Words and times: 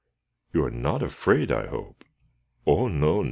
"You 0.51 0.63
are 0.65 0.71
not 0.71 1.03
afraid, 1.03 1.51
I 1.51 1.67
hope." 1.67 2.05
"Oh, 2.65 2.87
no! 2.87 3.19